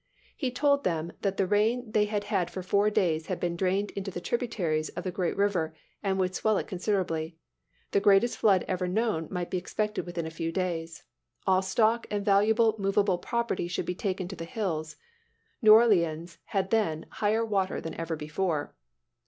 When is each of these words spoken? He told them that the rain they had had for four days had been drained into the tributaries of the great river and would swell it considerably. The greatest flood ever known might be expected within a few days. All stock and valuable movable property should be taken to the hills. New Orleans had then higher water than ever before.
He 0.35 0.49
told 0.49 0.83
them 0.83 1.11
that 1.21 1.37
the 1.37 1.45
rain 1.45 1.91
they 1.91 2.05
had 2.05 2.23
had 2.23 2.49
for 2.49 2.63
four 2.63 2.89
days 2.89 3.27
had 3.27 3.39
been 3.39 3.55
drained 3.55 3.91
into 3.91 4.09
the 4.09 4.19
tributaries 4.19 4.89
of 4.89 5.03
the 5.03 5.11
great 5.11 5.37
river 5.37 5.75
and 6.01 6.17
would 6.17 6.33
swell 6.33 6.57
it 6.57 6.65
considerably. 6.65 7.37
The 7.91 7.99
greatest 7.99 8.37
flood 8.39 8.65
ever 8.67 8.87
known 8.87 9.27
might 9.29 9.51
be 9.51 9.59
expected 9.59 10.07
within 10.07 10.25
a 10.25 10.31
few 10.31 10.51
days. 10.51 11.03
All 11.45 11.61
stock 11.61 12.07
and 12.09 12.25
valuable 12.25 12.73
movable 12.79 13.19
property 13.19 13.67
should 13.67 13.85
be 13.85 13.93
taken 13.93 14.27
to 14.29 14.35
the 14.35 14.45
hills. 14.45 14.95
New 15.61 15.73
Orleans 15.75 16.39
had 16.45 16.71
then 16.71 17.05
higher 17.11 17.45
water 17.45 17.79
than 17.79 17.93
ever 17.93 18.15
before. 18.15 18.73